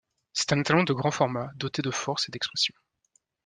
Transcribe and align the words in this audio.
C'est 0.33 0.51
un 0.53 0.59
étalon 0.61 0.83
de 0.83 0.93
grand 0.93 1.11
format, 1.11 1.51
doté 1.57 1.83
de 1.83 1.91
force 1.91 2.27
et 2.27 2.31
d'expression. 2.31 2.73